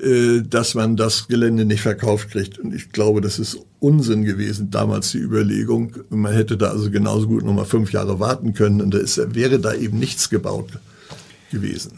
[0.00, 2.58] äh, dass man das Gelände nicht verkauft kriegt.
[2.58, 5.92] Und ich glaube, das ist Unsinn gewesen, damals die Überlegung.
[6.10, 9.58] Man hätte da also genauso gut nochmal fünf Jahre warten können und da ist, wäre
[9.58, 10.78] da eben nichts gebaut
[11.50, 11.92] gewesen.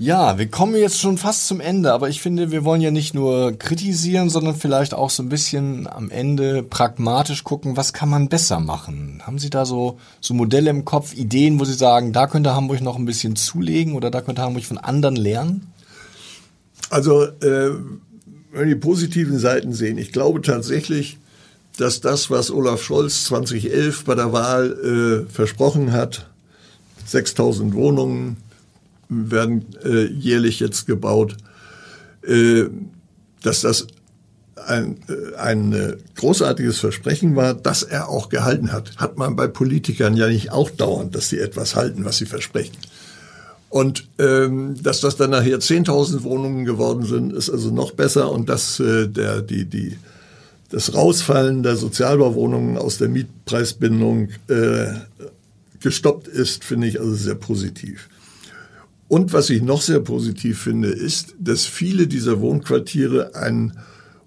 [0.00, 3.12] Ja, wir kommen jetzt schon fast zum Ende, aber ich finde, wir wollen ja nicht
[3.12, 8.30] nur kritisieren, sondern vielleicht auch so ein bisschen am Ende pragmatisch gucken, was kann man
[8.30, 9.20] besser machen?
[9.26, 12.80] Haben Sie da so, so Modelle im Kopf, Ideen, wo Sie sagen, da könnte Hamburg
[12.80, 15.70] noch ein bisschen zulegen oder da könnte Hamburg von anderen lernen?
[16.88, 17.70] Also, äh,
[18.52, 21.18] wenn wir die positiven Seiten sehen, ich glaube tatsächlich,
[21.76, 26.26] dass das, was Olaf Scholz 2011 bei der Wahl äh, versprochen hat,
[27.04, 28.38] 6000 Wohnungen
[29.10, 31.36] werden äh, jährlich jetzt gebaut.
[32.26, 32.66] Äh,
[33.42, 33.86] dass das
[34.66, 38.96] ein, äh, ein äh, großartiges Versprechen war, das er auch gehalten hat.
[38.96, 42.76] Hat man bei Politikern ja nicht auch dauernd, dass sie etwas halten, was sie versprechen.
[43.68, 48.30] Und ähm, dass das dann nachher 10.000 Wohnungen geworden sind, ist also noch besser.
[48.30, 49.96] Und dass äh, der, die, die,
[50.70, 54.86] das Rausfallen der Sozialbauwohnungen aus der Mietpreisbindung äh,
[55.80, 58.08] gestoppt ist, finde ich also sehr positiv.
[59.10, 63.72] Und was ich noch sehr positiv finde, ist, dass viele dieser Wohnquartiere einen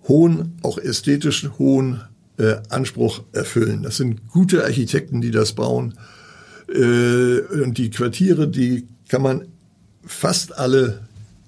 [0.10, 2.02] hohen, auch ästhetischen hohen
[2.38, 3.84] äh, Anspruch erfüllen.
[3.84, 5.94] Das sind gute Architekten, die das bauen.
[6.68, 9.46] Äh, und die Quartiere, die kann man
[10.06, 11.00] fast alle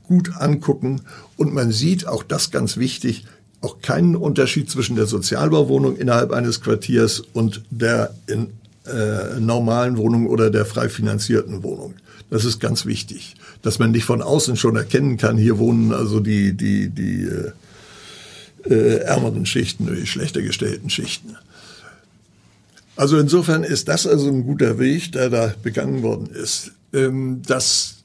[0.04, 1.02] gut angucken
[1.36, 3.26] und man sieht, auch das ganz wichtig,
[3.60, 8.52] auch keinen Unterschied zwischen der Sozialbauwohnung innerhalb eines Quartiers und der in
[8.86, 11.96] äh, normalen Wohnung oder der frei finanzierten Wohnung.
[12.30, 16.19] Das ist ganz wichtig, dass man nicht von außen schon erkennen kann, hier wohnen also
[16.19, 17.51] die, die, die äh,
[18.69, 21.38] äh, ärmeren Schichten oder die schlechter gestellten Schichten.
[22.95, 26.71] Also insofern ist das also ein guter Weg, der da begangen worden ist.
[26.93, 27.97] Ähm, das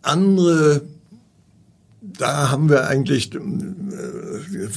[0.00, 0.82] andere,
[2.00, 3.38] da haben wir eigentlich, äh,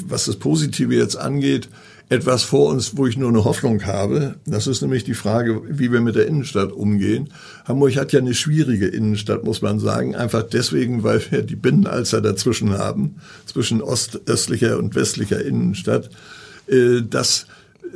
[0.07, 1.69] was das Positive jetzt angeht,
[2.10, 4.36] etwas vor uns, wo ich nur eine Hoffnung habe.
[4.45, 7.30] Das ist nämlich die Frage, wie wir mit der Innenstadt umgehen.
[7.66, 10.16] Hamburg hat ja eine schwierige Innenstadt, muss man sagen.
[10.16, 16.10] Einfach deswegen, weil wir die Binnenalzer dazwischen haben, zwischen ostöstlicher und westlicher Innenstadt.
[16.68, 17.47] Äh, das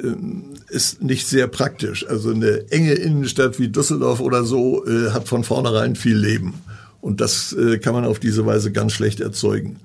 [0.03, 2.07] ähm, ist nicht sehr praktisch.
[2.07, 6.55] Also eine enge Innenstadt wie Düsseldorf oder so äh, hat von vornherein viel Leben.
[7.01, 9.77] Und das äh, kann man auf diese Weise ganz schlecht erzeugen.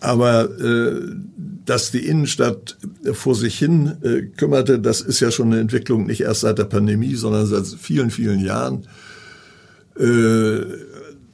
[0.00, 1.00] Aber äh,
[1.64, 2.76] dass die Innenstadt
[3.12, 6.64] vor sich hin äh, kümmerte, das ist ja schon eine Entwicklung nicht erst seit der
[6.64, 8.86] Pandemie, sondern seit vielen, vielen Jahren.
[9.98, 10.60] Äh,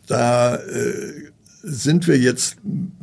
[0.07, 1.31] da äh,
[1.63, 2.57] sind wir jetzt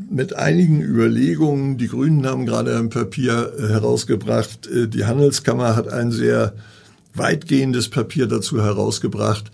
[0.09, 5.89] mit einigen Überlegungen, die Grünen haben gerade ein Papier äh, herausgebracht, äh, die Handelskammer hat
[5.89, 6.53] ein sehr
[7.13, 9.51] weitgehendes Papier dazu herausgebracht.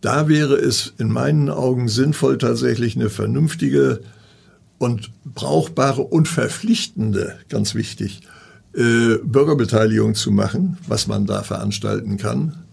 [0.00, 4.00] Da wäre es in meinen Augen sinnvoll, tatsächlich eine vernünftige
[4.78, 8.20] und brauchbare und verpflichtende, ganz wichtig,
[8.74, 12.64] äh, Bürgerbeteiligung zu machen, was man da veranstalten kann.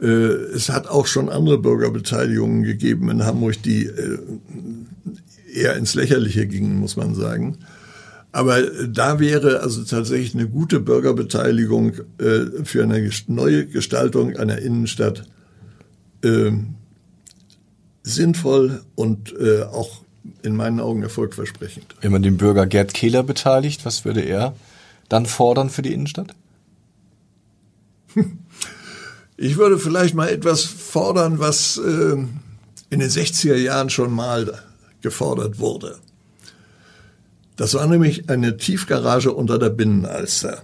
[0.00, 4.18] Äh, es hat auch schon andere Bürgerbeteiligungen gegeben in Hamburg, die äh,
[5.54, 7.58] eher ins Lächerliche gingen, muss man sagen.
[8.32, 15.22] Aber da wäre also tatsächlich eine gute Bürgerbeteiligung äh, für eine neue Gestaltung einer Innenstadt
[16.24, 16.50] äh,
[18.02, 20.03] sinnvoll und äh, auch
[20.42, 21.94] in meinen Augen erfolgversprechend.
[22.00, 24.54] Wenn man den Bürger Gerd Kehler beteiligt, was würde er
[25.08, 26.34] dann fordern für die Innenstadt?
[29.36, 32.12] Ich würde vielleicht mal etwas fordern, was äh,
[32.90, 34.60] in den 60er Jahren schon mal
[35.02, 35.98] gefordert wurde.
[37.56, 40.62] Das war nämlich eine Tiefgarage unter der Binnenalster.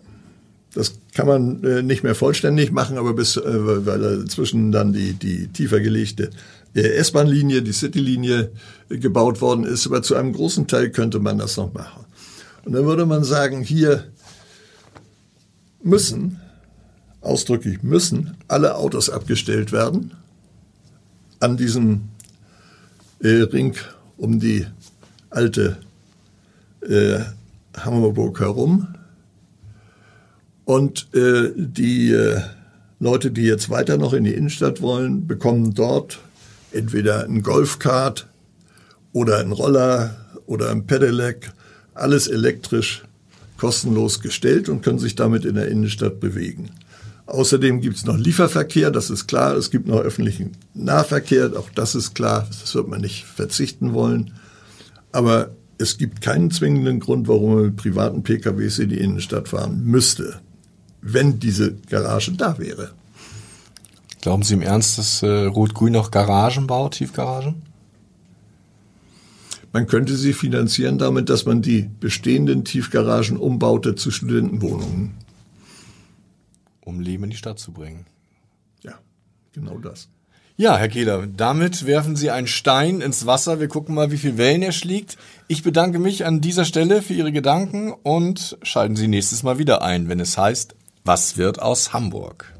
[0.72, 3.42] Das kann man äh, nicht mehr vollständig machen, aber bis, äh,
[3.86, 6.30] weil zwischen dann die, die tiefer gelegte
[6.74, 8.52] S-Bahn-Linie, die City-Linie
[8.88, 12.04] gebaut worden ist, aber zu einem großen Teil könnte man das noch machen.
[12.64, 14.04] Und dann würde man sagen, hier
[15.82, 16.40] müssen,
[17.20, 20.12] ausdrücklich müssen, alle Autos abgestellt werden
[21.40, 22.08] an diesem
[23.20, 23.74] äh, Ring
[24.16, 24.66] um die
[25.30, 25.78] alte
[26.82, 27.20] äh,
[27.76, 28.88] Hammerburg herum.
[30.64, 32.40] Und äh, die äh,
[33.00, 36.20] Leute, die jetzt weiter noch in die Innenstadt wollen, bekommen dort
[36.72, 38.28] entweder ein Golfkart
[39.12, 40.16] oder ein Roller
[40.46, 41.52] oder ein Pedelec,
[41.94, 43.02] alles elektrisch
[43.58, 46.70] kostenlos gestellt und können sich damit in der Innenstadt bewegen.
[47.26, 49.54] Außerdem gibt es noch Lieferverkehr, das ist klar.
[49.54, 52.48] Es gibt noch öffentlichen Nahverkehr, auch das ist klar.
[52.48, 54.32] Das wird man nicht verzichten wollen.
[55.12, 59.84] Aber es gibt keinen zwingenden Grund, warum man mit privaten PKWs in die Innenstadt fahren
[59.84, 60.40] müsste,
[61.02, 62.92] wenn diese Garage da wäre.
[64.20, 67.62] Glauben Sie im Ernst, dass äh, Rot-Grün noch Garagen baut, Tiefgaragen?
[69.72, 75.14] Man könnte sie finanzieren damit, dass man die bestehenden Tiefgaragen umbaute zu Studentenwohnungen.
[76.80, 78.04] Um Leben in die Stadt zu bringen.
[78.82, 78.94] Ja,
[79.52, 80.08] genau das.
[80.56, 83.60] Ja, Herr Kehler, damit werfen Sie einen Stein ins Wasser.
[83.60, 85.16] Wir gucken mal, wie viel Wellen er schlägt.
[85.48, 89.82] Ich bedanke mich an dieser Stelle für Ihre Gedanken und schalten Sie nächstes Mal wieder
[89.82, 92.59] ein, wenn es heißt, was wird aus Hamburg?